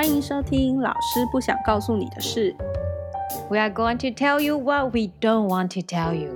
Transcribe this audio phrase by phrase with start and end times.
[0.00, 2.54] 欢迎收听《老师不想告诉你的事》。
[3.50, 6.32] We are going to tell you what we don't want to tell you。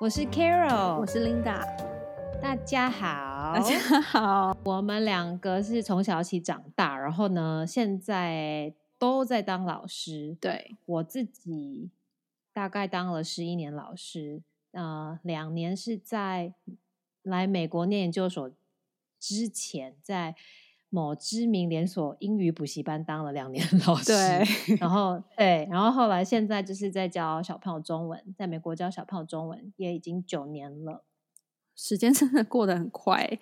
[0.00, 1.60] 我是 Carol，我是 Linda，
[2.40, 4.56] 大家好，大家好。
[4.64, 10.38] 我们两个是从小一起长大，然后呢，现在都在当老师。
[10.40, 11.90] 对，我自己
[12.54, 14.40] 大概当了十一年老师，
[14.72, 16.54] 呃，两年是在
[17.22, 18.50] 来美国念研究所
[19.18, 20.34] 之前，在
[20.88, 24.06] 某知名连锁英语补习班当了两年老师。
[24.06, 31.04] 对，然后对，然后后来现在就是在教小朋友中文，在美国教小朋友中文也已经九年了。
[31.74, 33.38] 时间真的过得很快。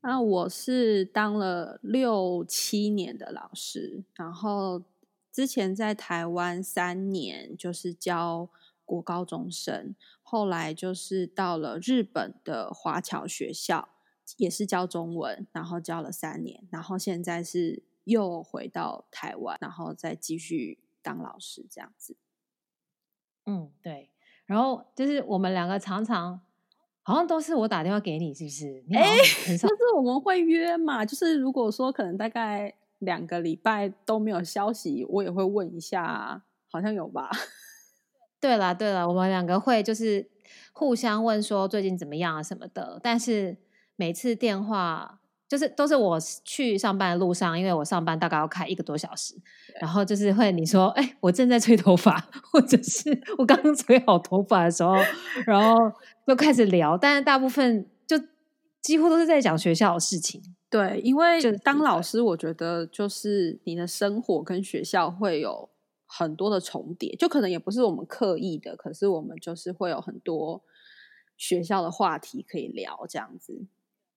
[0.00, 4.82] 那我是当了六七年的老师，然后
[5.32, 8.48] 之前在台湾三年，就是教
[8.84, 13.88] 国高中生，后来就是到了日本的华侨学校，
[14.36, 22.16] 也是教中文，然后教了三年，然后现在是又回到台湾，然后再继续当老师这样子。
[23.46, 24.10] 嗯，对。
[24.46, 26.40] 然后就是我们两个常常
[27.02, 28.84] 好像都是我打电话给你，是不是？
[28.88, 29.12] 你好像
[29.46, 37.30] 很少就是我们会约嘛，就是如果说可能大概两个礼拜都没有消息，我也会问一下，好像有吧？
[38.40, 40.30] 对啦，对啦，我们两个会就是
[40.72, 43.56] 互相问说最近怎么样啊什么的，但是
[43.96, 49.34] 每次电话就是都是我去上班的路上，因为我上班大概要开一个多小时，
[49.80, 52.18] 然后就是会你说，哎，我正在吹头发，
[52.50, 54.94] 或者是我刚刚吹好头发的时候，
[55.46, 55.92] 然后
[56.26, 58.18] 就开始聊，但是大部分就
[58.80, 60.42] 几乎都是在讲学校的事情。
[60.70, 65.68] 对，因为就当老师，我觉得就是你的生活跟学校会有
[66.04, 70.64] 很多的重叠，就可能也不是我们刻意的，可是我们就是会有很多
[71.36, 73.66] 学校的话题可以聊，这样子。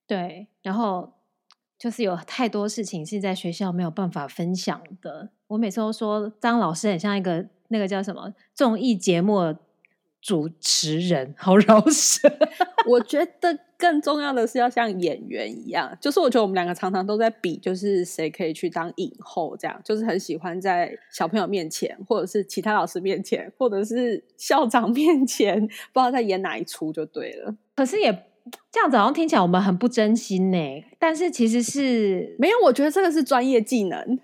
[0.08, 1.12] 对，然后
[1.78, 5.28] 就是有太多事情是在学校没有办法分享的。
[5.46, 9.54] 我每次都说，当老师很像一个那个叫什么综艺节目
[10.20, 12.28] 主持人，好饶舌。
[12.88, 27.54] 我觉得更重要的是要像演员一样，就是我觉得我们两个常常都在比，就是谁可以去当影后，这样就是很喜欢在小朋友面前，或者是其他老师面前，或者是校长面前，不知道在演哪一出就对了。
[27.76, 28.10] 可是也
[28.70, 30.84] 这样子，好像听起来我们很不真心呢。
[30.98, 33.98] 但是其实是，没有，我觉得这个是专业技能。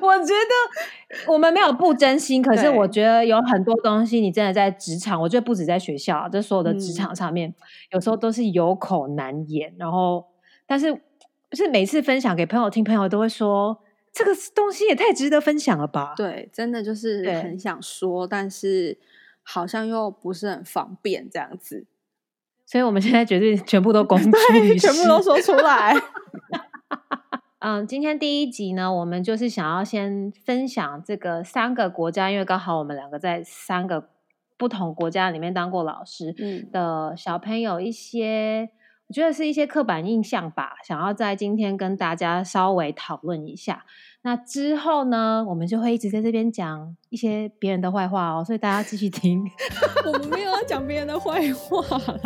[0.00, 7.54] 我觉得我们没有不真心，可是我觉得有很多东西，你真的在职场，我觉得不止在学校，这所有的职嗯场上面，
[7.90, 9.74] 有时候都是有口难言。
[9.78, 10.24] 然后，
[10.66, 10.92] 但是
[11.50, 13.76] 就是每次分享给朋友听，朋友都会说
[14.12, 16.14] 这个东西也太值得分享了吧？
[16.16, 18.96] 对，真的就是很想说，但是
[19.52, 21.86] 好像又不是很方便这样子，
[22.64, 25.92] 所以我们现在决定全部都公诸于全部都说出来。
[27.58, 34.10] 嗯，今天第一集呢，我们就是想要先分享这个三个国家，因为刚好我们两个在三个
[34.56, 38.70] 不同国家里面当过老师嗯，的小朋友一些，
[39.08, 43.84] 我觉得是一些刻板印象吧，想要在今天跟大家稍微讨论一下。
[44.22, 49.42] 那之后呢，我们就会一直在这边讲一些别人的坏话哦，所以大家继续听。
[50.04, 52.20] 我们没有要讲别人的坏话啦。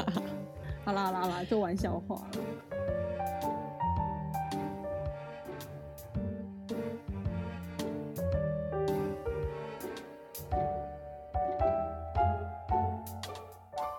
[0.84, 2.30] 好啦好啦好啦，就玩笑话了。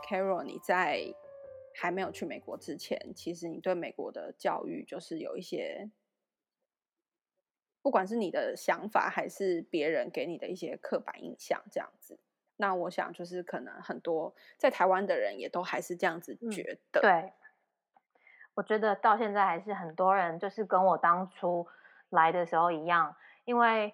[0.05, 0.99] Carol，你在
[1.73, 5.89] 还没有去美国之前，其实你对美国的教育就是有一些，
[7.85, 12.17] 不管是你的想法还是别人给你的一些刻板印象，这样子。
[12.55, 16.99] 那我想，就是可能很多在台湾的人也都还是这样子嗯觉得。
[16.99, 17.31] 对，
[18.55, 21.67] 我觉得到现在还是很多人就是跟我当初
[22.09, 23.93] 来的时候一样，因为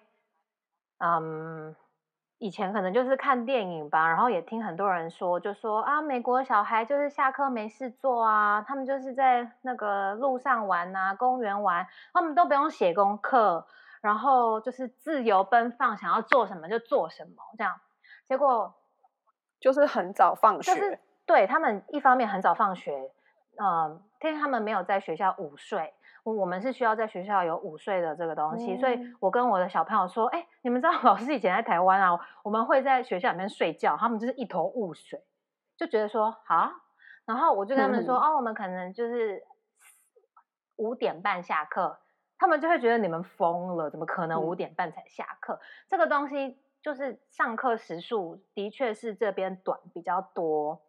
[0.96, 1.76] 嗯，
[2.42, 13.64] 以前可能就是看电影吧，然后也听很多人说，就说啊，美国小孩就是下课没事做啊，他们就是在那个路上玩啊，公园玩，他们都不用写功课，
[14.00, 17.80] 然后就是自由奔放，想要做什么就做什么这样。
[18.26, 18.74] 结果
[19.60, 23.12] 就是很早放学，就是对他们一方面很早放学，
[23.56, 35.20] 呃，因为他们没有在学校午睡，我我们是需要在学校有午睡的这个东西，所以嗯我跟我的小朋友说，哎，你们知道老师以前在台湾啊，我们会在学校里面睡觉，他们就是一头雾水，
[35.76, 36.70] 就觉得说好，
[37.24, 39.44] 然后我就跟他们说，哦，我们可能就是
[40.76, 41.98] 五点半下课，
[42.38, 44.56] 他们就会觉得你们疯了，怎么可能五嗯。
[44.56, 45.60] 点半才下课？
[45.88, 50.80] 这个东西就是上课时数的确是这边短比较多，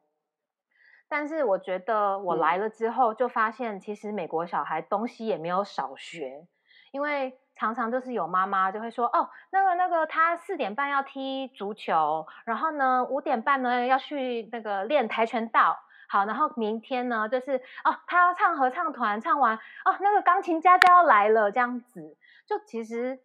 [1.15, 6.47] 但是我觉得我来了之后，就发现其实美国小孩东西也没有少学，
[6.91, 15.77] 因为常常就是有妈妈就会说，哦，那个那个他四点半要踢足球，然后呢五点半呢要去那个练跆拳道，
[16.09, 19.55] 好，然后明天呢就是哦他要唱合唱团，唱完
[19.85, 22.17] 哦那个钢琴家就要来了，这样子，
[22.47, 23.19] 就其实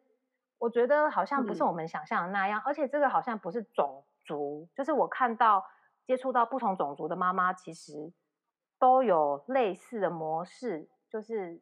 [0.59, 5.65] 我觉得好像不是我们想象的那样，而且这个好像不是种族，就是我看到。
[6.09, 8.15] 接触到不同种族的妈妈，其实
[8.79, 11.61] 都有类似的模式，就是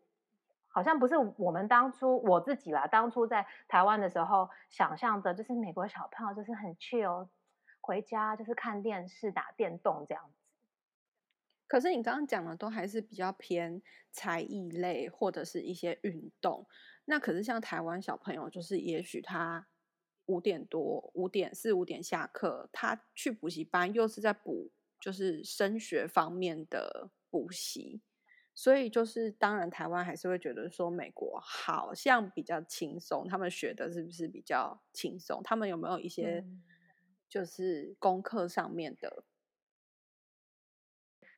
[0.69, 7.29] 好像不是我们当初我自己啦，当初在台湾的时候想象的，就是美国小朋友就是很 chill，
[7.81, 10.47] 回家就是看电视、打电动这样子。
[11.67, 13.83] 可是你刚刚讲的都还是比较偏
[14.13, 16.65] 才艺类或者是一些运动，
[17.07, 19.67] 那可是像台湾小朋友，就是也许他。
[20.27, 24.71] 五点多，五点四五点下课，他去补习班，又是在补，
[25.01, 28.03] 就是升学方面的补习，
[28.53, 35.41] 所以就是当然台湾还是会觉得说美国好像比较轻松，他们学的是不是比较轻松？
[35.45, 36.45] 他们有没有一些
[37.29, 39.25] 就是功课上面的？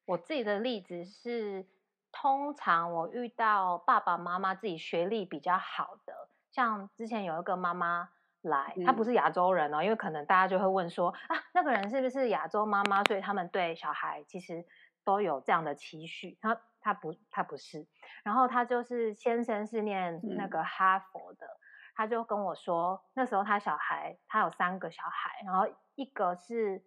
[0.06, 1.67] 我自己的例子是，
[2.11, 8.12] 通常我遇到爸爸妈妈自己学历比较好的，像之前有一个妈妈。
[8.48, 13.04] 来，他不是亚洲人哦，因为可能大家就会问说啊，那个人是不是亚洲妈妈？
[13.04, 14.64] 所以他们对小孩其实
[15.04, 16.36] 都有这样的期许。
[16.40, 17.86] 他他不他不是，
[18.24, 21.46] 然后他就是先生是念那个哈佛的，
[21.94, 26.82] 他就跟我说，那时候他小孩他有三个小孩，然后一个是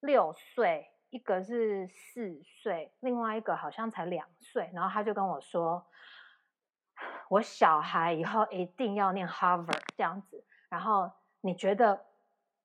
[0.00, 5.86] 六岁，一个是四岁，另外一个好像才两岁，然后他就跟我说，
[7.28, 10.33] 我小孩以后一定要念 Harvard 这样子。
[10.74, 11.08] 然后
[11.40, 12.00] 你觉得，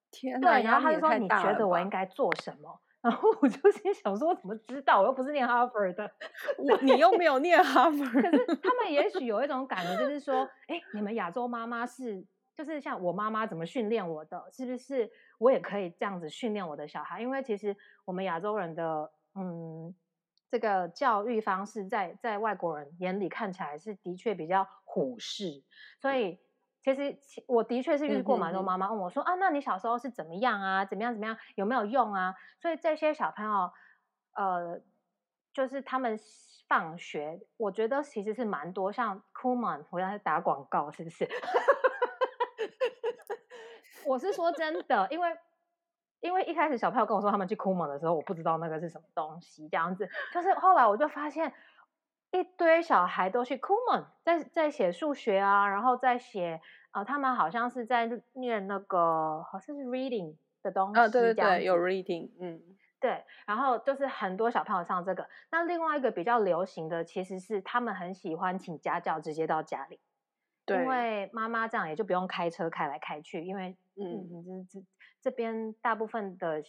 [0.09, 5.01] 天对，然后他就说：“你觉得我应该做什么？”然后我就心想说：“我怎么知道？
[5.01, 6.09] 我又不是念哈佛的，
[6.57, 12.25] 我你又没有念哈佛。”可是他们也许有一种感觉，就是说： “哎，你们亚洲妈妈是，
[12.55, 15.07] 就是像我妈妈怎么训练我的，是不是
[15.37, 17.21] 我也可以这样子训练我的小孩？
[17.21, 19.93] 因为其实我们亚洲人的，嗯，
[20.49, 25.63] 这个教育方式在在外国人眼里看起来是的确比较虎视，
[26.01, 26.39] 所以。”
[26.81, 30.85] 其实我的确是遇过蛮多妈妈问我说啊，那你小时候是怎么样啊？
[30.85, 31.37] 怎么样怎么样？
[31.55, 32.33] 有没有用啊？
[32.57, 33.71] 所以这些小朋友，
[34.35, 34.79] 呃，
[35.53, 36.17] 就是他们
[36.67, 38.91] 放学，我觉得其实是蛮多。
[38.91, 41.27] 像 Kuman，我要打广告是不是？
[44.05, 45.37] 我是说真的，因为
[46.21, 50.09] 因为一开始小朋友跟我说他们去 Kuman 的时候，我不知道那个是什么东西，这样子。
[50.33, 51.53] 就是后来我就发现。
[52.31, 56.61] 一堆小孩都去 Kumon，在在写数学啊，然后在写
[56.91, 62.61] 啊，他们好像是在念那个好像是 reading 的东西，啊，对对对，有 reading，嗯，
[62.99, 65.27] 对，然后就是很多小朋友上这个。
[65.49, 69.99] 那另外一个比较流行的，其实是他们很喜欢请家教直接到家里，
[70.67, 74.85] 因为妈妈这样也就不用开车开来开去，因为嗯，这这
[75.23, 76.61] 这边大部分的，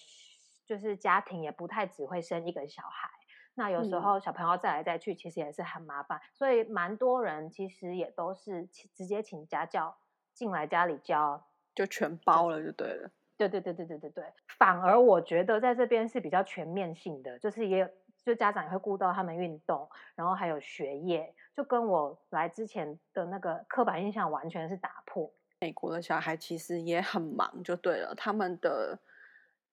[0.65, 3.11] 就是家庭也不太只会生一个小孩。
[3.55, 9.97] 那有时候小朋友再来再去，其实也是很麻烦，所以蛮多人其实也都是直接请家教
[10.33, 11.45] 进来家里教，
[11.75, 13.11] 就全包了就对了。
[13.37, 14.25] 对对对对对对对。
[14.59, 17.89] 反而我觉得在这边是比较全面性的，就是也有
[18.25, 25.31] 就家长也会顾到他们运动，然后还有学业，就跟我来之前的那个刻板印象完全是打破。
[25.61, 28.99] 美国的小孩其实也很忙，就对了，他们的。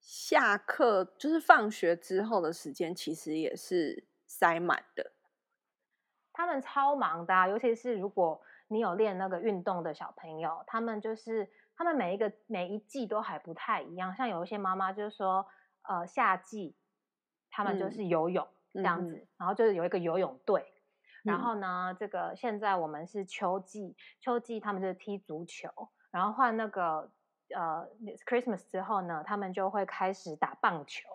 [0.10, 5.12] 下课就是放学之后的时间，其实也是塞满的。
[6.32, 14.16] 他们超忙的，尤其是如果你有练那个运动的小朋友，他们就是他们每一个每一季都还不太一样。
[14.16, 15.46] 像有一些妈妈就是说，
[15.82, 16.74] 呃，夏季
[17.52, 20.74] 他们就是游泳这样子，然后就是有一个游泳队。
[21.22, 25.70] 然后呢，这个现在我们是秋季，秋季他们就是踢足球，
[26.12, 27.12] 然后换那个。
[27.56, 27.88] 呃
[28.26, 31.08] ，Christmas 之后呢，他们就会开始打棒球，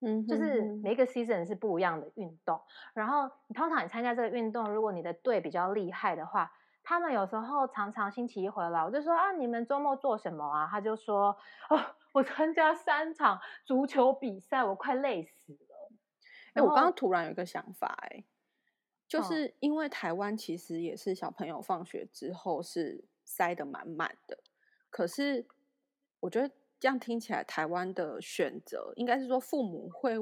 [0.00, 2.60] 嗯，就是每个 season 是不一样的运动。
[2.94, 10.66] 然后你通常你参加这个运动，如果你的队比较厉害的话，他们有时候常常星期一回来，我就说啊，你们周末做什么啊？
[10.70, 11.36] 他就说
[11.68, 11.78] 哦，
[12.12, 15.92] 我参加三场足球比赛，我快累死了。
[16.54, 18.24] 哎，我刚刚突然有一个想法，哎，
[19.06, 24.38] 就是因为台湾其实也是小朋友放学之后是塞得满满的，
[24.90, 25.46] 可是。
[26.20, 30.14] 我觉得这样听起来，台湾的选择应该是说父母会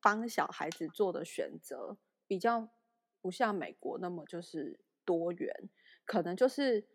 [0.00, 1.96] 帮小孩子做的选择，
[2.26, 2.68] 比较
[3.20, 5.70] 不像美国那么就是多元，
[6.04, 6.86] 可能就是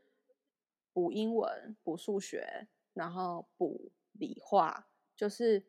[0.93, 5.65] 补英文、补数学，然后补理化，就是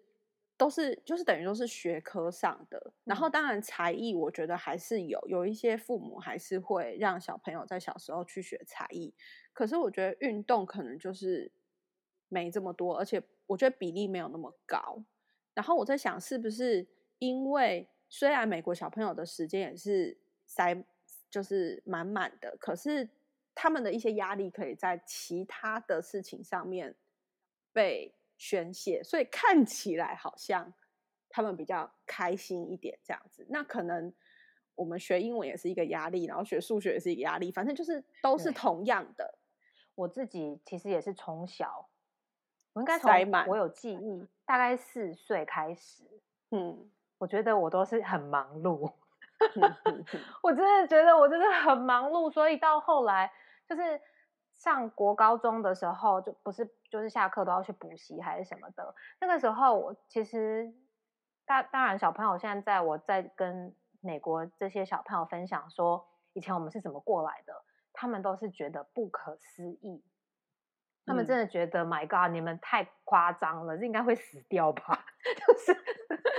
[0.56, 9.14] 都是就是等于都是学科上的，然后当然才艺我觉得还是有，有一些父母还是会让小朋友在小时候去学才艺，
[9.52, 11.50] 可是我觉得运动可能就是
[12.30, 15.04] 没这么多，而且我觉得比例没有那么高。
[15.52, 20.82] 然后我在想，是不是因为虽然美国小朋友的时间也是塞
[21.28, 23.06] 就是满满的，可是
[23.54, 26.96] 他们的一些压力可以在其他的事情上面
[27.70, 28.14] 被。
[28.42, 30.72] 宣泄，所以看起来好像
[31.28, 33.46] 他们比较开心一点这样子。
[33.50, 34.10] 那可能
[34.74, 39.38] 我们学英文也是一个压力，然后学数学也是一个压力，反正就是都是同样的。
[39.94, 41.89] 我自己其实也是从小，
[42.72, 43.10] 我应该从
[43.48, 46.04] 我有记忆，大概四岁开始，
[46.50, 48.92] 嗯，我觉得我都是很忙碌，
[50.42, 53.32] 我真的觉得我真的很忙碌，所以到后来
[53.66, 54.00] 就是。
[54.60, 58.94] 上国高中的时候，就不是就是下课都要去补习还是什么的。
[59.18, 60.70] 那个时候，我其实
[61.46, 67.54] 大当然小朋友现在在我在跟美国这些小朋友分享说，以前我们是怎么过来的，
[67.94, 70.04] 他们都是觉得不可思议。
[71.10, 75.04] 他们真的觉得，My God，你们太夸张了，这应该会死掉吧？
[75.46, 75.76] 就是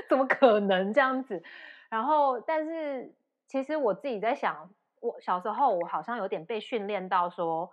[0.08, 1.44] 怎么可能这样子？
[1.90, 3.14] 然后，但是
[3.48, 4.70] 其实我自己在想，
[5.02, 7.72] 我小时候我好像有点被训练到说。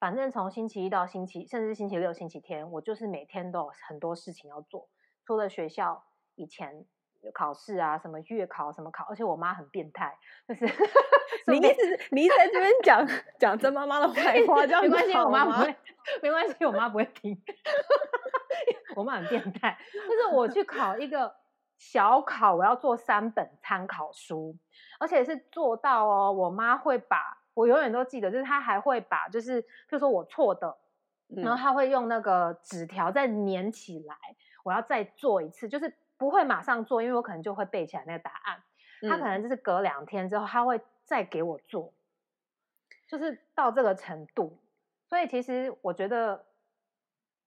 [0.00, 4.88] 反正从星期一到星期，甚至星期六、星期天，我就是每天都有很多事情要做。
[5.26, 6.04] 除了学校
[6.36, 6.86] 以前有
[7.32, 10.64] 考试啊，什么月考什么考，而且我妈很变态，就是
[11.46, 13.06] 你一直你一直在这边讲
[13.38, 15.76] 讲曾妈妈的坏 话，这样没关系，我妈不会，
[16.22, 17.40] 没关系，我妈不会听。
[18.96, 21.34] 我妈很变态，就是我去考一个
[21.76, 24.56] 小考，我要做三本参考书，
[24.98, 27.38] 而且是做到哦，我妈会把。
[27.54, 30.76] 我永远都记得，就是她还会把，就是比如说我错的，
[31.28, 34.16] 然后她会用那个纸条再粘起来，
[34.62, 38.62] 我要再做一次，就是不会马上做，因为我可能就会背起来那个答案。
[39.08, 41.94] 他可能就是隔两天之后，他会再给我做，
[43.06, 44.58] 就是到这个程度。
[45.08, 46.44] 所以其实我觉得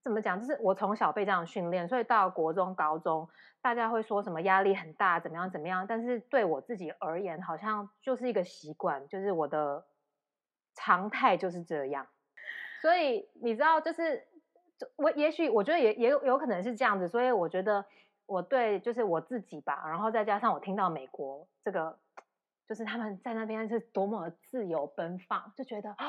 [0.03, 3.29] 怎么讲，就是我从小被这样训练，所以到国中、高中，
[3.61, 9.85] 大家会说什么压力很大，怎么样怎么样，但是对我自己而言，好像就是一个习惯，就是我的。
[10.73, 12.07] 常态就是这样，
[12.81, 14.25] 所以你知道，就是
[14.95, 17.85] 我也许我觉得也也有有可能是这样子，所以我觉得
[18.31, 21.99] 我对就是我自己吧，然后再加上我听到美国这个，
[22.67, 26.05] 就是他们在那边是多么自由奔放，就觉得啊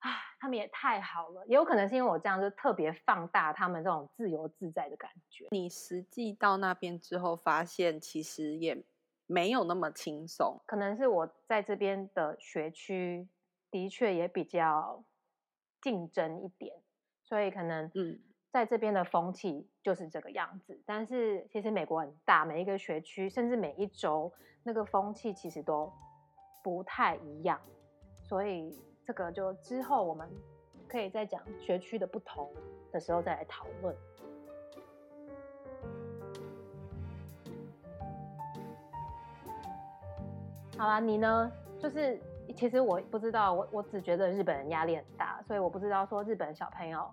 [0.00, 1.46] 啊，他们也太好了。
[1.46, 5.46] 也有可能是因为我这样就特别放大他们这种自由自在的感觉。
[5.50, 8.84] 你实际到那边之后，发现其实也
[9.26, 13.28] 没有那么轻松，可能是我在这边的学区。
[13.70, 15.02] 的确也比较
[15.82, 16.76] 竞争一点，
[17.24, 18.20] 所以可能嗯，
[18.54, 20.80] 在这边的风气就是这个样子。
[20.86, 24.32] 但是其实美国很大，每一个学区甚至每一周
[24.62, 25.92] 那个风气其实都
[26.62, 27.60] 不太一样，
[28.22, 30.30] 所以这个就之后我们
[30.86, 32.48] 可以再讲学区的不同
[32.92, 33.96] 的时候再来讨论。
[40.78, 41.50] 好啦，你呢？
[41.80, 42.22] 就是。
[42.54, 47.10] 其实我不知道，我我只觉得日本人压力很大，所以我不知道说日本小朋友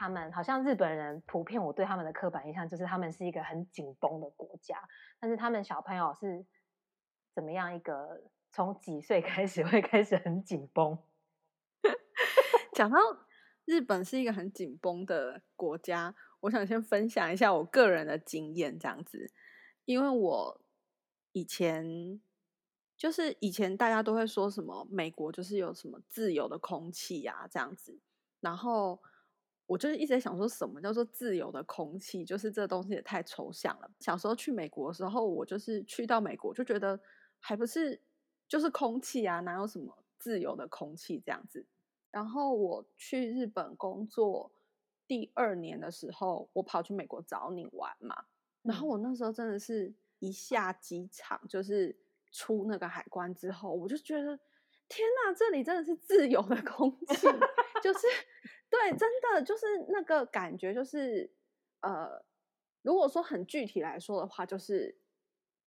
[0.00, 4.82] 他们好像日本人普遍我对他们的刻板印象就是他们是一个很紧绷的国家，
[5.20, 6.42] 但是他们小朋友是
[7.34, 10.98] 怎么样一个从几岁开始会开始很紧绷？
[12.72, 12.96] 讲到
[13.66, 19.30] 日本是一个很紧绷的国家，我想先分享一下我个人的经验，这样子，
[19.84, 20.62] 因为我
[21.32, 22.22] 以前。
[22.96, 27.98] 就是以前大家都会说什么美国就是有什么自由的空气呀这样子，
[28.40, 29.02] 然后
[29.70, 33.88] 我就是一直在想说什么叫做自由的空气，就是这东西也太抽象了。
[34.00, 36.98] 小时候去美国的时候，我就是去到美国就觉得
[37.38, 38.00] 还不是
[38.48, 41.64] 就是空气啊，哪有什么自由的空气这样子。
[42.10, 44.50] 然后我去日本工作
[45.06, 48.24] 第二年的时候，我跑去美国找你玩嘛，
[48.62, 51.96] 然后我那时候真的是一下机场就是。
[52.32, 54.38] 出那个海关之后，我就觉得
[54.90, 57.14] 天哪，这里真的是自由的空气，
[57.82, 58.06] 就是
[58.68, 61.32] 对，真的就是那个感觉，就是
[61.80, 62.22] 呃，
[62.82, 64.98] 如果说很具体来说的话，就是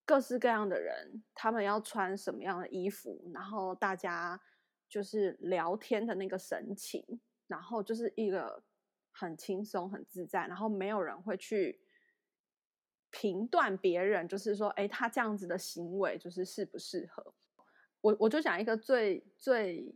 [0.06, 4.40] 各式各样的人，他们要穿什么样的衣服，然后大家
[4.88, 8.64] 就是聊天的那个神情，然后就是一个
[9.12, 11.80] 很轻松、很自在，然后没有人会去。
[13.16, 17.36] 评断别人，就是说，哎，他这样子的行为，就是适不适合
[18.04, 18.16] 我？
[18.20, 19.92] 我就讲一个最最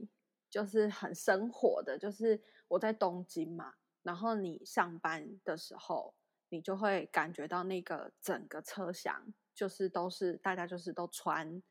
[0.49, 6.15] 就是很生活的，就是我在东京嘛，然后你上班的时候，
[6.49, 11.61] 你就会感觉到那个整个车厢就是都是大家就是都穿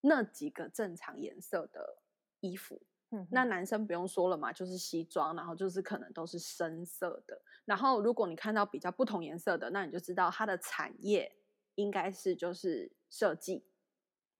[0.00, 1.98] 那几个正常颜色的
[2.40, 2.80] 衣服。
[3.10, 7.40] 嗯那男生不用说了嘛，就是西装，然后就是可能都是深色的。
[7.64, 11.36] 然后如果你看到比较不同颜色的，那你就知道它的产业
[11.76, 13.64] 应该是就是设计，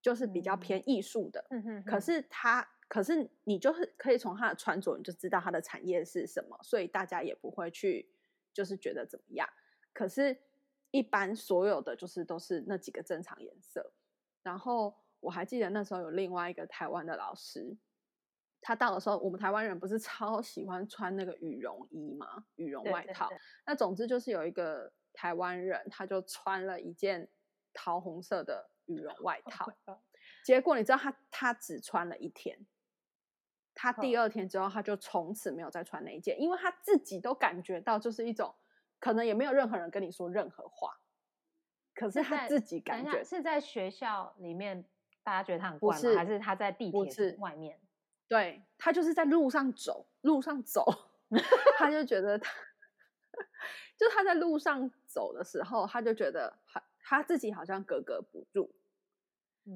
[0.04, 1.42] 就是比较嗯偏艺术的。
[1.48, 8.06] 嗯哼可是他，可是你就是可以从他的穿着，你就知道他的产业是什么，所以大家也不会去
[8.52, 9.48] 就是觉得怎么样。
[9.94, 10.38] 可是，
[10.90, 13.94] 一般所有的就是都是那几个正常颜色。
[14.42, 17.74] 然后我还记得那时候有另外一个台湾的老师，
[18.60, 22.44] 他到的时候，我们台湾人不是超喜欢穿那个羽绒衣吗？
[22.56, 23.30] 羽绒外套。
[23.30, 27.26] 对对那总之就是有一个台湾人，他就穿了一件
[27.72, 29.72] 桃红色的羽绒外套。
[30.44, 32.66] 结果你知道他他只穿了一天，
[33.74, 38.54] 他第哦二天之后他就从此没有再穿那一件，因为他自己都感觉到就是一种
[39.00, 40.98] 可能也没有任何人跟你说任何话，
[41.94, 44.84] 可是他自己感觉是在学校里面，
[45.22, 46.14] 大家觉得他很不怪吗？
[46.16, 47.80] 还是他在地铁是外面？
[48.26, 50.84] 对他就是在路上走，路上走，
[51.78, 52.50] 他就觉得他，
[53.96, 58.74] 就他在路上走的时候，他就觉得好，他自己好像格格不入，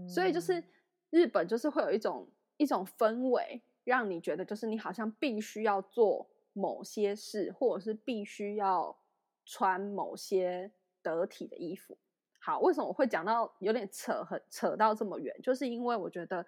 [0.09, 0.65] 所以就是嗯
[1.11, 8.99] 日本就是会有一种一种氛围，让你觉得就是你好像必须要做某些事，或者是必须要
[9.45, 11.97] 穿某些得体的衣服。
[12.41, 15.39] 好，为什么我会讲到有点扯很扯到这么远？
[15.43, 16.47] 就是因为我觉得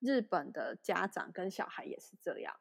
[0.00, 2.54] 日本的家长跟小孩也是这样，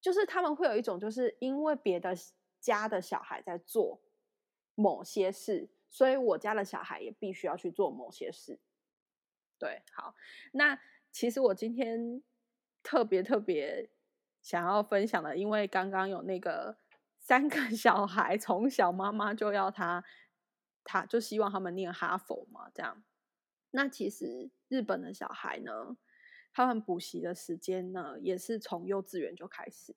[0.00, 2.12] 就是他们会有一种就是因为别的
[2.60, 4.00] 家的小孩在做
[4.74, 8.58] 某些事，所以我家的小孩也必须要去做某些事。
[9.58, 10.16] 对，好，
[10.50, 10.80] 那
[11.12, 12.20] 其实我今天
[12.82, 13.90] 特别特别
[14.42, 16.78] 想要分享的，因为刚刚有那个
[17.20, 20.02] 三个小孩从小妈妈就要他，
[20.82, 23.04] 他就希望他们念哈佛嘛，这样。
[23.70, 25.96] 那其实日本的小孩呢，
[26.52, 29.94] 他们补习的时间呢，也是从幼稚园就开始。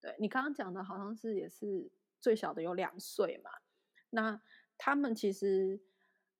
[0.00, 1.90] 对你刚刚讲的，好像是也是
[2.20, 3.50] 最小的有两岁嘛。
[4.10, 4.40] 那
[4.84, 5.80] 他们其实，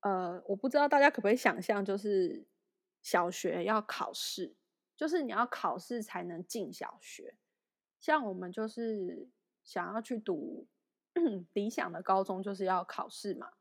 [0.00, 2.44] 呃，我不知道大家可不可以想象，就是
[3.00, 4.56] 小学要考试，
[4.96, 7.36] 就是你要考试才能进小学。
[8.00, 9.28] 像我们就是
[9.62, 10.66] 想要去读
[11.52, 13.52] 理想的高中，就是要考试嘛。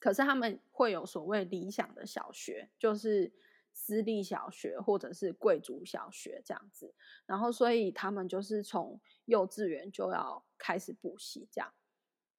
[0.00, 3.32] 可是他们会有所谓理想的小学，就是
[3.72, 6.92] 私立小学或者是贵族小学这样子。
[7.24, 11.72] 然后，所以他们就是从幼稚园就要开始补习这样。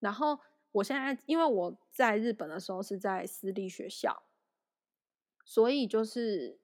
[0.02, 0.38] 然后，
[0.74, 4.24] 我现在因为我在日本的时候是在私立学校，
[5.46, 6.60] 所以就是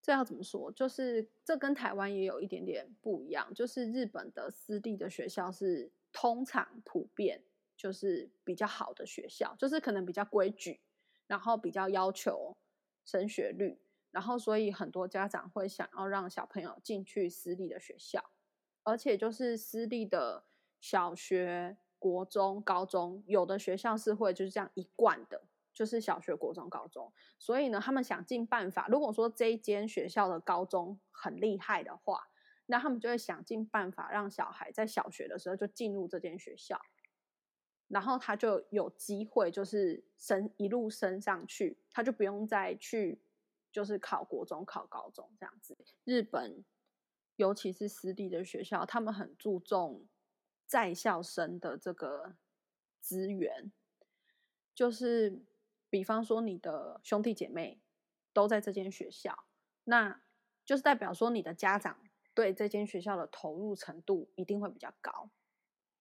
[0.00, 0.72] 这要怎么说？
[0.72, 7.42] 就是这跟台湾也有一点点不一样，就是日本的私立的学校是通常普遍
[7.76, 10.80] 就是比较好的学校，就是可能比较规矩，
[11.26, 12.56] 然后比较要求
[13.04, 13.80] 升学率，
[14.12, 18.30] 然后所以很多家长会想要让小朋友进去私立的学校，
[18.84, 20.44] 而且就是私立的
[20.78, 25.40] 小学、国中、高中，有的学校是会就是这样一贯的。
[25.72, 28.86] 就是小学、国中、高中，所以呢，他们想尽办法。
[28.88, 32.28] 如果说这一间学校的高中很厉害的话，
[32.66, 36.80] 那他们就会想尽办法让小孩在小学的时候就进入这间学校，
[37.88, 43.20] 然后他就有机会就是升一路升上去，他就不用再去
[43.72, 45.76] 就是考国中、考高中这样子。
[46.04, 46.64] 日本
[47.34, 50.06] 尤其是私立的学校，他们很注重
[50.66, 52.36] 在校生的这个
[53.00, 53.72] 资源，
[54.74, 55.44] 就是。
[55.90, 57.80] 比方说，你的兄弟姐妹
[58.32, 59.44] 都在这间学校，
[59.84, 60.20] 那
[60.64, 61.96] 就是代表说你的家长
[62.34, 65.30] 对这间学校的投入程度一定会比较高。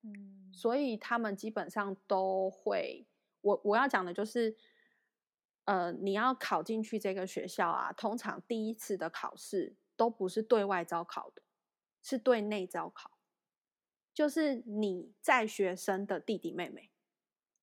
[0.02, 3.06] 嗯，所以他们基本上都会。
[3.42, 4.58] 我我要讲的就是，
[5.66, 11.44] 呃，你要考进去这个学校啊，通常第一次的考试都不是对外招考的，
[12.02, 13.12] 是对内招考，
[14.14, 16.92] 就是你在学生的弟弟妹妹，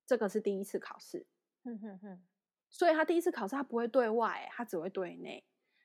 [0.06, 1.26] 这个是第一次考试。
[1.62, 2.22] 哼哼哼，
[2.70, 5.44] 所以他第一次考试他不会对外，他只会对内。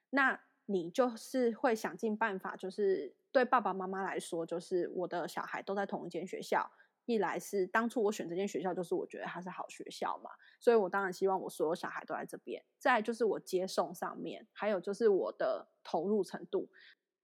[0.10, 6.72] 那你就是会想尽办法，就是对爸爸妈妈来说，就是我的小孩都在同一间学校。
[7.08, 12.66] 一来是当初我选这间学校，就是我觉得它是好学校嘛，所以我当然希望我所有小孩都在这边。
[12.80, 16.68] 再就是我接送上面，还有就是我的投入程度。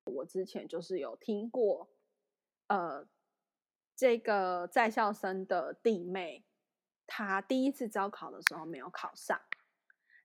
[0.04, 1.90] 我之前就是有听过，
[2.68, 3.08] 呃，
[4.02, 6.44] 这个在校生的弟妹。
[7.06, 9.40] 他第一次招考的时候没有考上，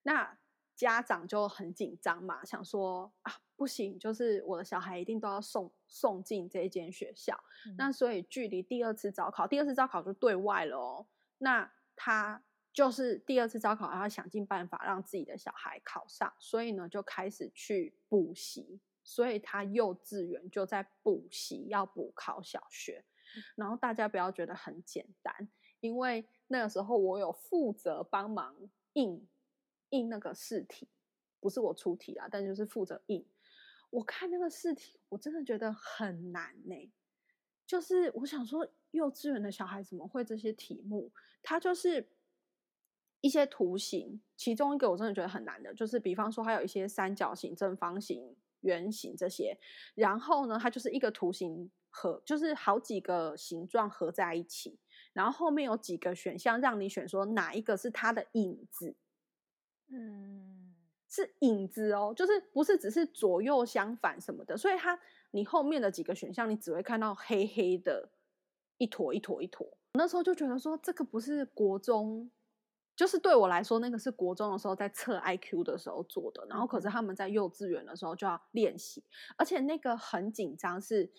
[0.05, 0.39] 那
[0.75, 7.39] 家长就很紧张嘛，想说啊，不行，就是我的小孩一定都要送送进这一间学校。
[7.77, 11.07] 那所以距离第二次招考，第二次招考就对外了哦。
[11.37, 18.81] 那他就是第二次招考，他想尽办法让自己的小孩考上，所以呢就开始去补习。
[19.03, 23.05] 所以他幼稚园就在补习，要补考小学。
[23.55, 25.49] 然后大家不要觉得很简单，
[25.81, 28.57] 因为那个时候我有负责帮忙
[28.95, 29.27] 印。
[29.91, 30.89] 印那个试题，
[31.39, 33.25] 不是我出题啊，但就是负责印。
[33.91, 36.93] 我看那个试题，我真的觉得很难呢。
[37.65, 41.13] 就是我想说，幼稚园的小孩怎么会这些题目？
[41.41, 42.11] 它就是
[43.21, 49.57] 一些图形，其中一个我真的觉得很难的，就是比方说，还有一些三角形、正方形、圆形这些。
[49.95, 54.79] 然后呢，它就是一个图形合，就是好几个形状合在一起，
[55.15, 58.95] 然后后面有几个选项让你选，说哪一个是它的影子。
[59.89, 60.75] 嗯，
[61.09, 64.99] 是影子哦，就是不是只是左右相反什么的，所以它
[65.31, 68.11] 你后面的几个选项，你只会看到黑黑的
[68.77, 69.67] 一坨一坨一坨。
[69.95, 72.31] 那时候就觉得说，这个不是国中，
[72.95, 79.03] 就是对我来说，那个是国中的时候在测 IQ 的时候做的，然后可是他们在幼稚园的时候就要练习，
[79.39, 81.11] 而且那个很紧张，是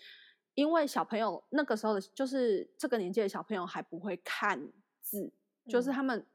[0.57, 4.59] 因为小朋友那个时候的，就是这个年纪的小朋友还不会看
[4.99, 5.31] 字，
[5.69, 6.25] 就是他们。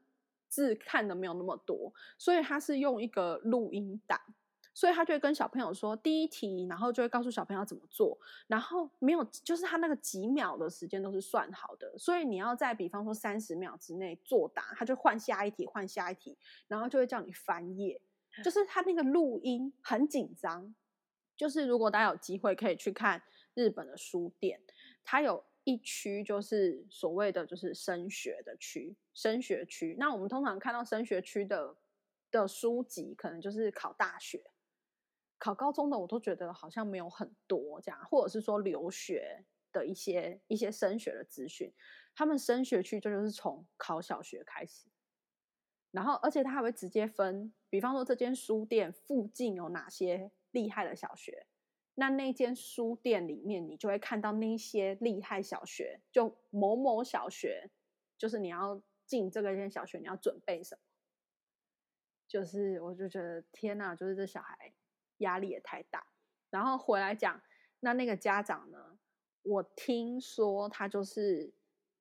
[0.47, 4.21] 字看的没有那么多，所以他是用一个录音档，
[4.71, 17.99] 所以他就会跟小朋友说第一题，然后就会告诉小朋友怎么做，然后没有，就是他那个几秒的时间都是算好的，所以你要在比方说三十秒之内作答，他就换下一题，换下一题，然后就会叫你翻页，
[18.43, 20.75] 就是他那个录音很紧张，
[21.35, 23.19] 就是如果大家有机会可以去看
[23.53, 24.61] 日本的书店，
[25.03, 25.43] 它有。
[25.65, 29.95] 一区就是所谓的就是升学的区，升学区。
[29.97, 31.77] 那我们通常看到升学区的
[32.29, 34.43] 的书籍，可能就是考大学、
[35.39, 41.73] 考高中的，我都觉得好像没有很多这样，或者是说留学的一些一些升学的资讯。
[42.13, 44.89] 他们升学区这就是从考小学开始，
[45.91, 51.47] 然后而且他还会直接分，比方说这间书店附近有哪些厉害的小学。
[51.95, 57.69] 那那间书店里面，你就会看到那些厉害小学，就某某小学，
[58.17, 60.81] 就是你要进这个间小学，你要准备什么？
[62.27, 64.73] 就是我就觉得天哪，就是这小孩
[65.17, 66.07] 压力也太大。
[66.49, 67.39] 然后回来讲，
[67.81, 68.97] 那那个家长呢？
[69.43, 71.53] 我听说他就是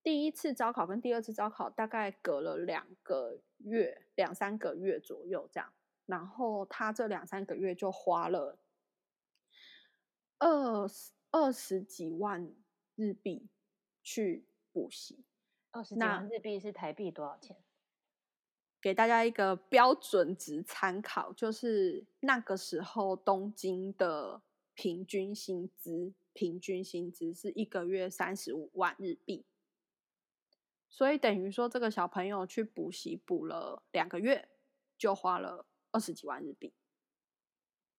[0.03, 5.71] 第一次招考跟第二次招考大概隔了两个月、两三个月左右这样，
[6.07, 8.59] 然后他这两三个月就花了。
[10.43, 12.53] 二十二十几万
[12.97, 13.47] 日币
[14.03, 15.25] 去补习，
[15.71, 17.57] 二十几万日币是台币多少钱？
[18.81, 24.43] 给大家一个标准值参考，就是那个时候东京的
[24.75, 29.45] 平均薪资，平均薪资是一个月三十五万日币，
[30.89, 34.49] 所以等于说这个小朋友去补习补了两个月，
[34.99, 36.75] 就花了二十几万日币。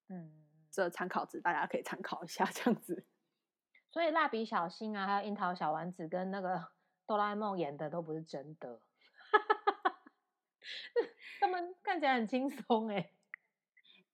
[0.09, 0.42] 嗯。
[0.73, 3.05] 这参考值大家可以参考一下，这样子。
[3.91, 6.69] 所以蜡笔小新啊，还有樱桃小丸子跟那个
[7.05, 8.81] 哆啦 A 梦演的都不是真的，
[11.39, 13.11] 他们看起来很轻松哎。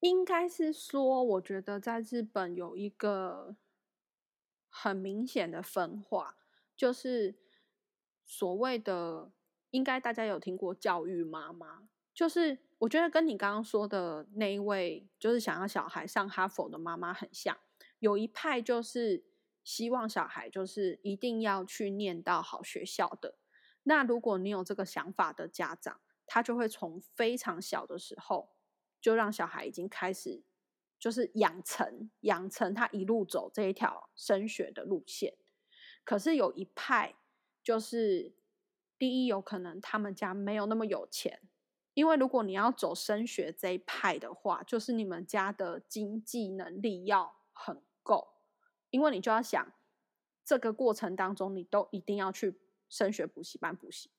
[0.01, 3.55] 应该是说，我觉得在日本有一个
[4.69, 6.37] 很明显的分化，
[6.75, 7.35] 就是
[8.25, 9.31] 所谓的，
[9.71, 12.59] 应该大家有听过教育妈妈，就是。
[12.79, 17.57] 我觉得跟你刚刚说的那一位，就是想要小孩上哈佛的妈妈很像。
[17.99, 19.25] 有一派就是
[19.65, 23.35] 希望小孩就是一定要去念到好学校的。
[23.83, 28.53] 那如果你有这个想法的家长，他就会从非常小的时候
[29.01, 30.41] 就让小孩已经开始，
[30.97, 35.35] 就是养成养成他一路走这一条升学的路线。
[36.05, 37.17] 可是有一派
[37.61, 38.33] 就是
[38.97, 41.41] 第一，有可能他们家没有那么有钱。
[41.95, 48.29] 因为如果你要走升学这一派的话，就是你们家的经济能力要很够，
[48.89, 49.73] 因为你就要想
[50.45, 54.09] 这个过程当中，你都一定要去升学补习班补习，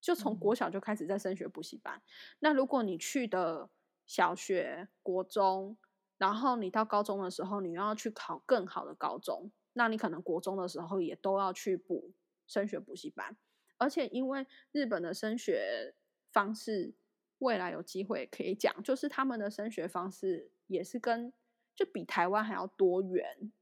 [0.00, 2.00] 就从国小就开始在升学补习班。
[2.38, 3.68] 那如果你去的
[4.06, 5.76] 小学、国中，
[6.16, 12.12] 然后你到高中的时候，你又要去考更好的高中，那你可能国中的时候也都要去补
[12.46, 13.36] 升学补习班。
[13.76, 15.94] 而且因为日本的升学
[16.30, 16.94] 方式。
[17.38, 21.32] 未来有机会可以讲，就是他们的升学方式也是跟
[21.74, 23.52] 就比台湾还要多元，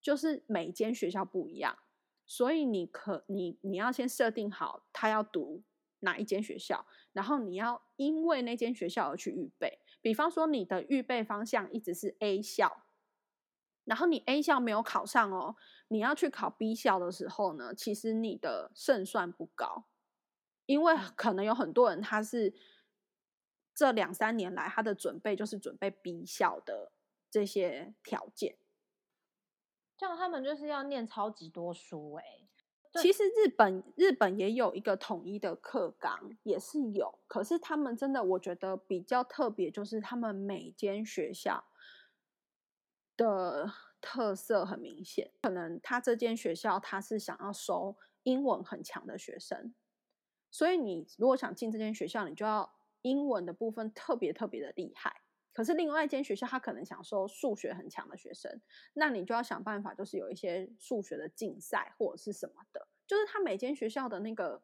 [0.00, 1.78] 就是每间学校不一样，
[2.26, 5.62] 所以你可你你要先设定好他要读
[6.00, 9.80] 哪一间学校，然后你要因为那间学校而去预备。
[10.00, 12.84] 比方说你的预备方向一直是 A 校，
[13.84, 15.56] 然后你 A 校没有考上哦，
[15.88, 19.86] 你要去考 B 校的时候呢，其实你的胜算不高，
[20.66, 22.54] 因为可能有很多人他是
[23.78, 26.90] 这两三年来他的准备就是准备 B 校的
[27.30, 28.58] 这些条件。
[29.96, 32.24] 这样他们就是要念超级多书哎。
[33.00, 37.20] 其实日本日本也有一个统一的课纲，也是有。
[37.28, 41.64] 可是他们真的，我觉得比较特别，就是他们每间学校
[43.16, 45.30] 的特色很明显。
[45.40, 49.72] 可能他这间学校他是想要收英文很强的学生，
[50.50, 55.22] 所以你如果想进这间学校，你就要英文的部分特别特别的厉害。
[55.52, 58.60] 可是另外一间学校，他可能想收数学很强的学生，
[58.94, 64.62] 那你就要想办法，就是有一些数学的竞赛或者是什么的，就是他每间学校的那个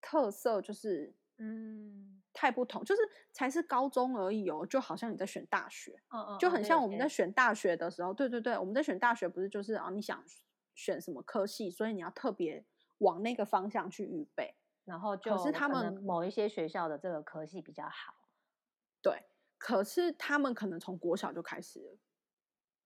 [0.00, 2.22] 特色就是嗯。
[2.34, 6.22] 太不同，就是才是高中而已哦，就好像你在选大学，嗯。
[6.22, 10.22] 嗯，就很像我们在选大学的时候，对对对，我们在选大学不是就是啊你想
[10.74, 12.64] 选什么科系，所以你要特别
[12.98, 14.54] 往那个方向去预备，
[14.88, 18.14] 然后就可是他们某一些学校的这个科系比较好，
[19.02, 19.22] 对。
[19.58, 21.98] 可是他们可能从国小就开始了，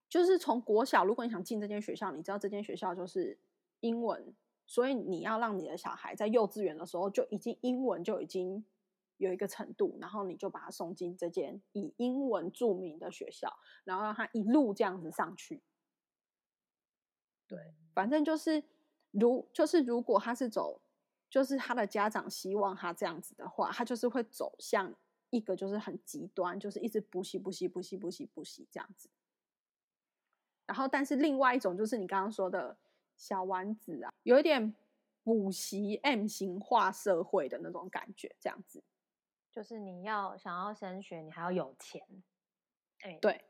[0.08, 3.38] 就是从国小，如果你想进这间学校，你知道这间学校就是
[3.80, 4.34] 英文，
[4.66, 8.64] 所以你要让你的小孩在幼稚园的时候就已经英文就已经
[9.18, 15.62] 有一个程度，然后你就把他送进这间以英文著名的学校，然后让他一路这样子上去。
[17.46, 18.64] 对，反正就是
[19.10, 20.80] 如就是如果他是走，
[21.32, 24.94] 就是他的家长希望他这样子的话，他就是会走向。
[25.30, 29.08] 一个就是很极端，就是一直补习、补习、补习、补习、补习这样子。
[30.66, 32.76] 然后，但是另外一种就是你刚刚说的
[33.16, 34.74] 小丸子啊，有一点
[35.22, 38.84] 补习 M 型化社会的那种感觉，这样子。
[39.50, 42.06] 就是你要想要升学，你还要有钱。
[43.00, 43.42] 哎，对。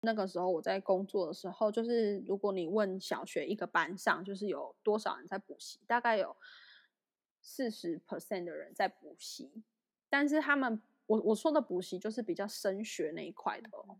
[0.00, 6.34] 那个时候我在工作的时候，就是如果你问小学一个班上，就是有多少人在补习，大概有
[7.40, 9.62] 四十 percent 的人在补习。
[10.08, 13.96] 但是他们，我我说的补习就是比较升学那一块的哦，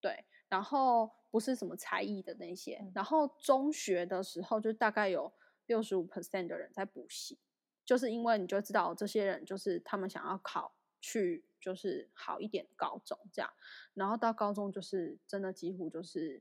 [0.00, 5.32] 对，然后不是什么才艺的那些，然后中学的时候就大概有
[5.66, 7.38] 六十五 percent 的人在补习，
[7.84, 13.52] 就是因为你就知道这些人就是他们想要考去就是好一点的高中这样，
[13.94, 16.40] 然后到高中就是真的几乎就是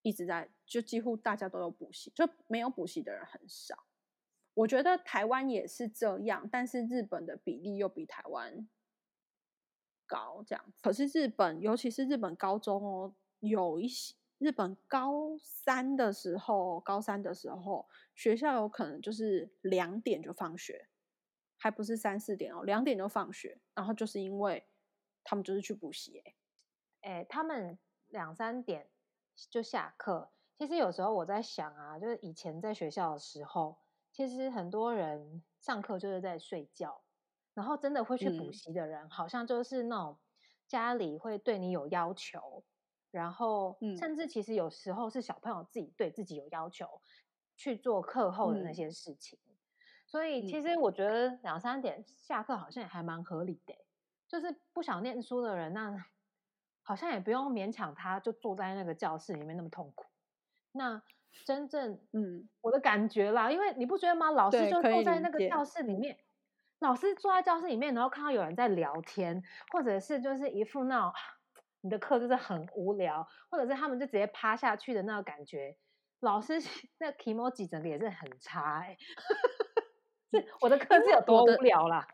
[0.00, 3.84] 一直在就几乎大家都有补习，就没有补习的人很少。
[4.54, 8.68] 我觉得台湾也是这样，但是日本的比例又比台湾
[10.06, 10.64] 高，这样。
[10.80, 20.86] 可是日本，尤其是日本高中哦，有一些日本高三的时候，高三的时候，学校有可能就是两点就放学，
[21.56, 24.64] 还不是三四点哦，两点就放学，然后就是因为
[25.24, 26.34] 他们就是去补习，哎，
[27.00, 28.88] 哎，他们两三点
[29.50, 30.30] 就下课。
[30.56, 33.78] 其实有时候我在想啊，就是以前在学校的时候。
[34.14, 37.02] 其实很多人上课就是在睡觉，
[37.52, 40.16] 然后真的会去补习的人，好像就是那种
[40.68, 42.62] 家里会对你有要求，
[43.10, 47.02] 然后甚至其实有时候是小朋友自己对自己有要求
[47.56, 49.36] 去做课后的那些事情。
[50.06, 53.74] 所以其实我觉得两三点下课好像也还蛮合理的，
[54.28, 56.06] 就是不想念书的人，那
[56.82, 60.06] 好像也不用勉强他就坐在那个教室里面那么痛苦。
[60.70, 61.02] 那
[61.44, 64.30] 真正，嗯，我的感觉啦，因为你不觉得吗？
[64.30, 66.16] 老师就坐在那个教室里面，
[66.78, 69.42] 老师坐在教室里面，然后看到有人在聊天，
[69.72, 71.12] 或者是就是一副那种
[71.82, 75.76] 你的课就是很无聊，或者是他们就直接趴下去的那个感觉，
[76.20, 76.54] 老师
[76.98, 78.96] 那 emoji 整个也是很差哎，
[80.30, 82.06] 是我的课是有多无聊啦？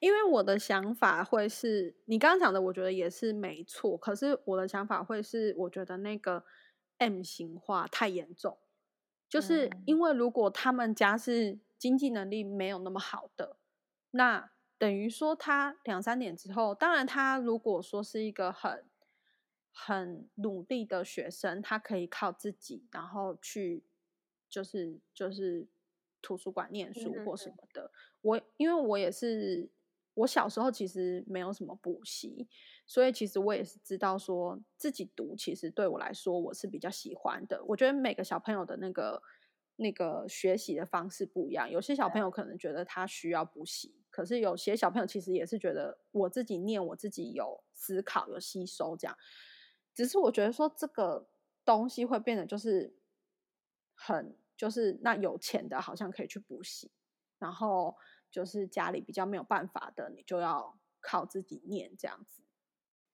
[0.00, 6.44] 因为我的想法会是你刚刚讲的，我觉得也是没错，可是我的想法会是，我觉得那个。
[7.02, 8.58] M 型化太严重，
[9.28, 13.56] 就是因为如果他们家是经济能力没有那么好的，
[14.12, 18.84] 那等于说他两三点之后，当然他如果说是一个很
[19.72, 23.82] 很努力的学生，他可以靠自己，然后去
[24.48, 25.66] 就是就是
[26.20, 27.90] 图书馆念书或什么的。
[28.20, 29.70] 我因为我也是。
[30.14, 32.46] 我小时候其实没有什么补习，
[32.92, 37.64] 所以其实我也是知道说自己读，其实对我来说我是比较喜欢的。
[37.68, 39.22] 我觉得每个小朋友的那个
[39.76, 49.16] 那个学习的方式不一样，有些小朋友可能觉得他需要补习，可是有些小朋友其实也是觉得我自己念，我自己有思考有吸收这样。
[49.94, 51.30] 只是我觉得说这个
[51.64, 52.94] 东西会变得就是
[53.94, 56.90] 很就是那有钱的好像可以去补习，
[57.38, 57.96] 然后。
[58.32, 62.42] 就是家里比较没有办法的，你就要靠自己念这样子。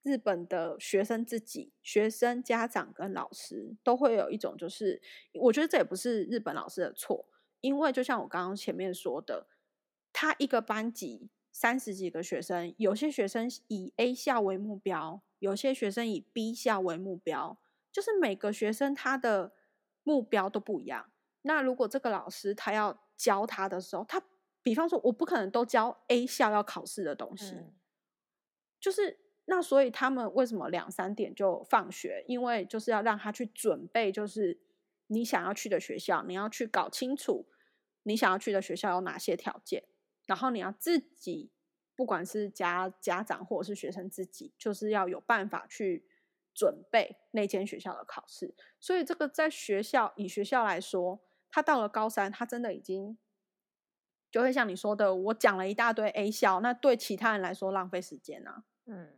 [0.03, 5.01] 日本的学生自己、学生、家长跟老师都会有一种，就是
[5.33, 7.27] 我觉得这也不是日本老师的错，
[7.59, 9.47] 因为就像我刚刚前面说的，
[10.13, 17.59] 他一个班级三十几个学生，有些学生以 A 校为目标，有些学生以 B 校为目标，
[17.91, 19.51] 就是每个学生他的
[20.03, 21.11] 目标都不一样。
[21.41, 24.23] 那如果这个老师他要教他的时候，他
[24.63, 27.55] 比方说我不可能都教 A 校要考试的东西，
[28.79, 29.19] 就是。
[29.51, 32.23] 那所以他们为什么两三点就放学？
[32.27, 34.59] 因为就是要让他去准备，就是
[35.07, 37.47] 你想要去的学校，你要去搞清楚
[38.03, 39.85] 你想要去的学校有哪些条件，
[40.27, 41.49] 然后你要自己，
[41.95, 46.05] 不管是家家长或者是学生自己，就是要有办法去
[46.53, 48.53] 准备那间学校的考试。
[48.79, 53.17] 所以这个在学校以学校来说，他到了高三，他真的已经
[54.29, 59.15] 就会像你说的，我讲了一大堆 A 校，那对其他人来说浪费时间啊，嗯。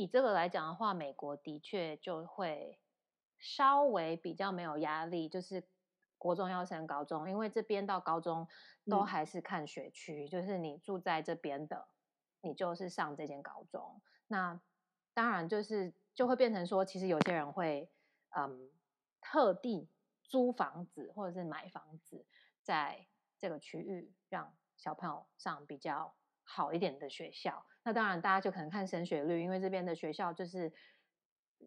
[0.00, 2.80] 以这个来讲的话，美国的确就会
[3.38, 5.68] 稍微比较没有压力，就是
[6.16, 8.48] 国中要升高中，因为这边到高中
[8.86, 11.88] 都还是看学区，就是你住在这边的，
[12.40, 14.00] 你就是上这间高中。
[14.26, 14.58] 那
[15.12, 17.92] 当然就是就会变成说，其实有些人会
[18.30, 18.70] 嗯
[19.20, 19.90] 特地
[20.22, 22.24] 租房子或者是买房子，
[22.62, 26.14] 在这个区域让小朋友上比较
[26.52, 27.64] 好一点的学校。
[27.84, 30.72] 那当然，大家就可能看升学率，因为这边的学校就是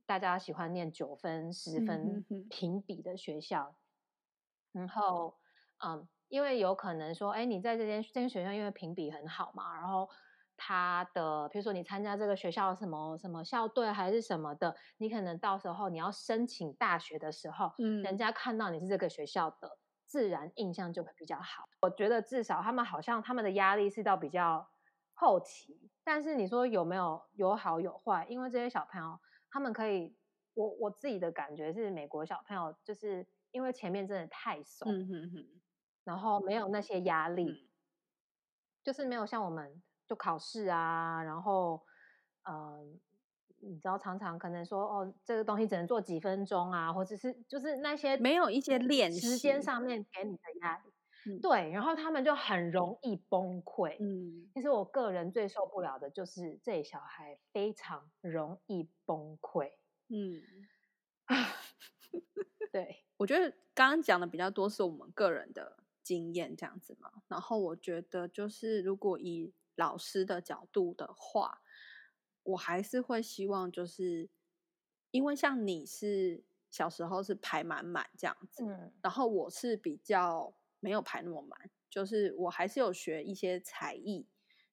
[0.05, 3.75] 大家喜欢念九分、十分评比的学校。
[4.73, 5.37] 然后，
[5.83, 10.07] 嗯，因为有可能说，哎，你在这间这间学校因为评比很好嘛，然后
[10.55, 21.67] 他的，比如说你参加这个学校什么什么校队还是什么的，你可能到时候你要申请大学的时候，嗯，人家看到你是这个学校的，自然印象就会比较好。
[21.81, 24.69] 我觉得至少他们好像他们的压力是到比较。
[25.23, 28.25] 后期，但是你说有没有有好有坏？
[28.29, 29.17] 因为这些小朋友，
[29.49, 30.17] 他们可以，
[30.53, 35.61] 我我自己的感觉是，美国小朋友就是因为前面真的太熟，嗯哼哼，
[36.03, 37.69] 然后没有那些压力，
[38.83, 41.81] 就是没有像我们就考试啊，然后
[42.43, 42.99] 嗯，
[43.59, 50.92] 你知道常常可能说哦，这个东西只能做几分钟啊，或者是就是那些没有一些练时间上面给你的压力。
[51.41, 53.97] 对，然后他们就很容易崩溃。
[53.99, 59.71] 嗯，其实我个人最受不了的就是这小孩非常容易崩溃。
[60.09, 60.41] 嗯，
[62.71, 67.11] 对，我觉得刚刚讲的比较多是我们个人的经验这样子嘛。
[67.27, 71.61] 然后我觉得就是如果以老师的角度的话，
[72.43, 74.29] 我还是会希望就是
[75.11, 80.53] 因为像你是小时候是排满满这样子，嗯，然后我是比较。
[80.83, 84.27] 没有排那么满，就是我还是有学一些才艺，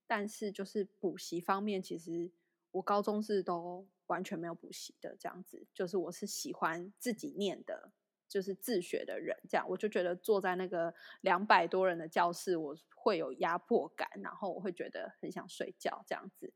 [0.09, 2.33] 但是就是补习方面，其实
[2.73, 7.92] 我高中是都完全没有补习的，这样子，就是我是喜欢自己念的，
[8.29, 16.53] 就是自学的人，这样我就觉得坐在那个两百多人的教室，我会有压迫感，然后我会觉得很想睡觉这样子，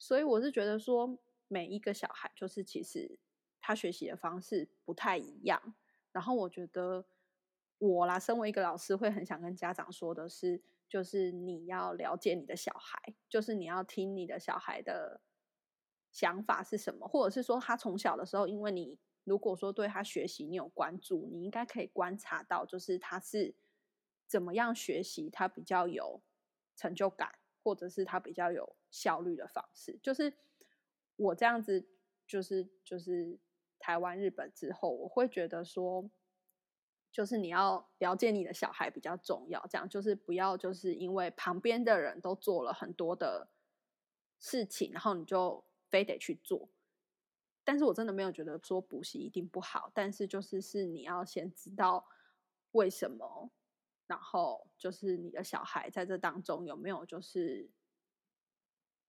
[0.00, 1.16] 所以我是觉得说，
[1.46, 3.20] 每一个小孩就是其实
[3.60, 5.76] 他学习的方式不太一样，
[6.10, 7.06] 然后我觉得。
[7.78, 15.20] 我啦，身为一个老师，会很想跟家长说的是，就是你要了解你的小孩，就是你要听你的小孩的
[16.10, 23.54] 想法是什么，或者是说他从小的时候，因为你如果说对他学习你有关注，你应该可以观察到，就是他是
[24.26, 26.22] 怎么样学习，他比较有
[26.74, 29.98] 成就感，或者是他比较有效率的方式。
[30.02, 30.32] 就是
[31.16, 31.86] 我这样子，
[32.26, 33.38] 就是就是
[33.78, 36.10] 台湾、日本之后，我会觉得说。
[37.16, 43.48] 就是你要了解你的小孩比较重要，这样就是不要就是因为旁边的人都做了很多的
[44.38, 46.68] 事情，然后你就非得去做。
[47.64, 52.06] 但是我真的没有觉得说补习一定不好，但是就是是你要先知道
[52.72, 53.50] 为什么，
[54.06, 57.70] 然后就是你的小孩在这当中有没有就是。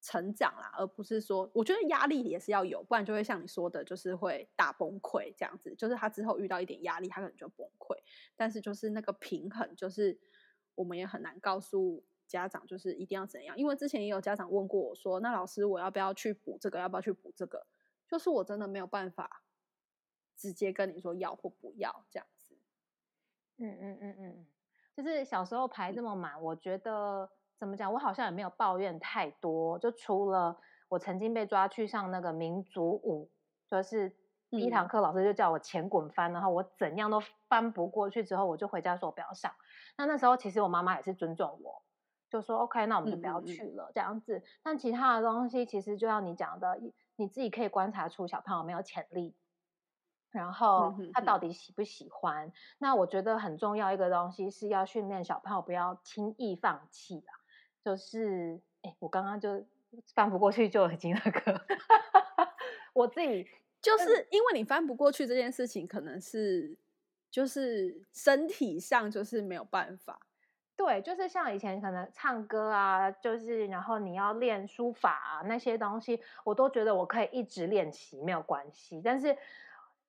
[0.00, 5.74] 成长啦，而不是说，我觉得压力也是要有，不然就会像你说的，就是会大崩溃这样子。
[5.74, 7.96] 就是他之后遇到一点压力，他可能就崩溃。
[8.36, 10.18] 但是就是那个平衡，就是
[10.76, 13.58] 我们也很难告诉家长，就是一定要怎样。
[13.58, 16.78] 因为之前也有家长问过我说：“那老师，我要不要去补这个？
[16.78, 17.66] 要不要去补这个？”
[18.06, 19.42] 就是我真的没有办法
[20.36, 22.56] 直接跟你说要或不要这样子。
[23.56, 24.46] 嗯嗯嗯嗯，
[24.94, 27.32] 就是小时候排这么满，我觉得。
[27.58, 27.92] 怎么讲？
[27.92, 30.56] 我好像也没有抱怨太多，就除了
[30.88, 33.30] 我曾经被抓去上那个民族舞，
[33.68, 34.14] 就是
[34.48, 39.52] 第一堂课老师就叫我前滚翻，然后我怎样都翻不过去，之后我就回家说我不要上。
[39.96, 41.82] 那那时候其实我妈妈也是尊重我，
[42.30, 44.42] 就说 OK，那我们就不要去了这样子。
[44.62, 46.80] 但其他的东西，其实就像你讲的，
[47.16, 49.34] 你自己可以观察出小朋友没有潜力，
[50.30, 52.52] 然后他到底喜不喜欢。
[52.78, 57.37] 那我觉得很重要一个东西是要训练小朋友不要轻易放弃啊。
[57.88, 59.64] 就是，哎，我刚刚就
[60.14, 61.58] 翻不过去就已经那个，
[62.92, 63.48] 我自己
[63.80, 66.76] 就是因为你翻不过去这件事情，可能是
[67.30, 70.20] 就是身体上就是没有办法。
[70.76, 79.00] 对，就是像以前可能唱歌啊，就是然后你要练书法啊那些东西，我都觉得我可以一直练习没有关系。
[79.02, 79.34] 但是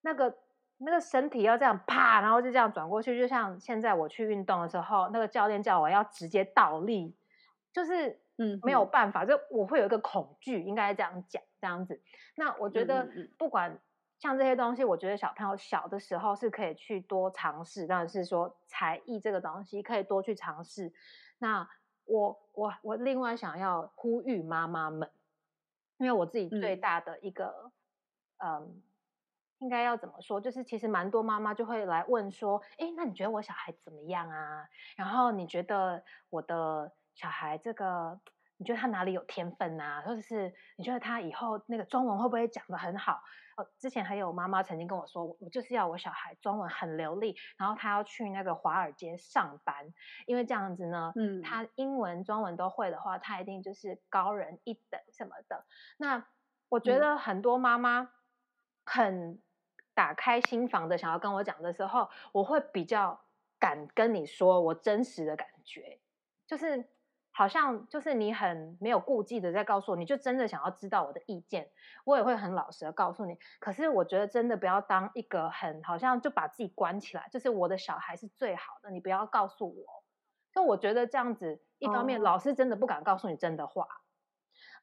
[0.02, 0.38] 那个
[0.80, 7.16] 那个身体要这样啪，然后就这样转过去，就像现在我去运动的时候，那个教练叫我要直接倒立，
[7.74, 12.02] 就是嗯没有办法，就我会有一个恐惧，应该这样讲这样子。
[12.36, 13.08] 那我觉得
[13.38, 13.80] 不管。
[14.22, 20.92] 像这些东西，我觉得小朋友小的时候是可以去多尝试，当然是说才艺这个东西可以多去尝试。
[21.38, 21.66] 那
[22.04, 25.10] 我我我另外想要呼吁妈妈们，
[26.00, 27.72] 因为我自己最大的一个，
[28.44, 28.82] 嗯，
[29.60, 30.42] 应该要怎么说？
[30.42, 34.68] 就是其实蛮多妈妈就会来问说，哎，那你觉得我小孩怎么样啊？
[34.98, 38.18] 然后你觉得我的小孩这个，
[38.56, 40.02] 你觉得他哪里有天分啊？
[40.06, 43.22] 或者是你觉得他以后那个中文会不会讲的很好？
[43.58, 49.94] 哦之前还有妈妈曾经跟我说，我就是要我小孩中文很流利，然后他要去那个华尔街上班，
[50.26, 55.66] 因为这样子呢，嗯，他英文、中文都会的话，他一定就是高人一等什么的。
[55.98, 56.26] 那
[56.70, 58.12] 我觉得很多妈妈
[58.86, 59.42] 很
[59.94, 63.20] 打开心房的想要跟我讲的时候，我会比较
[63.60, 66.00] 敢跟你说我真实的感觉，
[66.48, 66.88] 就是。
[67.40, 71.72] 好像就是你很没有顾忌的在告诉我，你就真的想要知道我的意见，
[72.04, 73.38] 我也会很老实的告诉你。
[73.62, 80.04] 可是我觉得真的不要当一个很好像就把自己关起来，就是我的小孩是最好的，你不要告诉我。
[80.52, 83.88] 就我觉得这样子，一方面老师真的不敢告诉你真的话，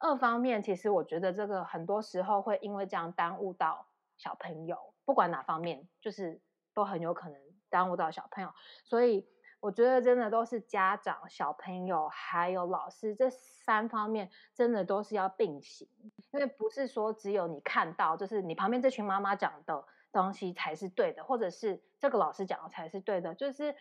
[0.01, 3.87] 二方面其实我觉得这个很多时候会因为这样耽误到
[4.17, 6.41] 小朋友，不管哪方面，就是
[6.73, 7.39] 都很有可能
[7.69, 8.51] 耽误到小朋友，
[8.83, 9.29] 所以。
[9.67, 15.89] 我觉得真的都是家长、小朋友还有老师这三方面，真的都是要并行，
[16.31, 23.75] 因为不是说只有你看到，就是你旁边这群妈妈讲的东西才是对的，或者是这个老师讲的才是对的，就是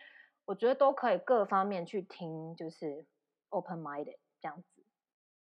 [0.44, 3.06] 我觉得都可以各方面去听，就是
[3.50, 4.82] open minded 这样子。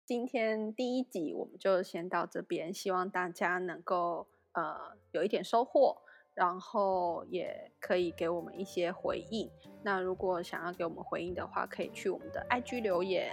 [0.05, 6.01] 今天第一集我们就先到这边，希望大家能够呃有一点收获。
[6.33, 9.49] 然后也可以给我们一些回应。
[9.83, 13.31] 那如果想要给我们回应的话，可以去我们的 IG 留言。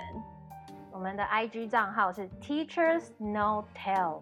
[0.93, 4.21] 我们的 IG 账号是 Teachers No Tell。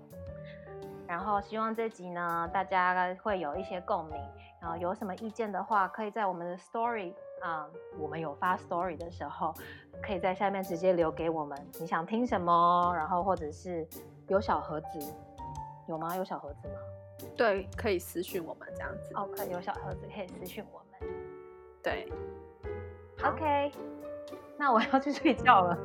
[1.07, 4.21] 然后希望这集呢，大家会有一些共鸣。
[4.61, 7.67] 然后有什么意见的话，可以在我们的 Story 啊，
[7.97, 9.55] 我们有发 Story 的时候，
[10.03, 11.57] 可以在下面直接留给我们。
[11.81, 12.93] 你想听什么？
[12.95, 13.89] 然后或者是
[14.27, 15.15] 有小盒子，
[15.87, 16.17] 有吗？
[16.17, 16.75] 有小盒子吗？
[17.37, 19.13] 对，可以私讯我们这样子。
[19.15, 21.11] 哦，可以有小盒子可以私讯我们。
[21.83, 22.11] 对
[23.25, 23.73] ，OK，
[24.57, 25.79] 那我要去睡觉了。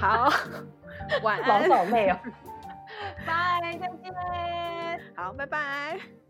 [0.00, 0.28] 好，
[1.22, 1.68] 晚安。
[1.68, 2.18] 老早累哦。
[3.26, 4.14] 拜，再见。
[5.16, 6.21] 好，拜拜。